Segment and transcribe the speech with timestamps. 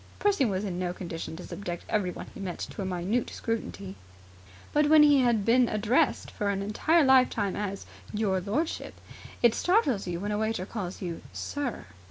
[0.17, 3.95] Percy was in no condition to subject everyone he met to a minute scrutiny.
[4.73, 8.95] But, when you have been addressed for an entire lifetime as "your lordship",
[9.43, 11.85] it startles you when a waiter calls you "Sir".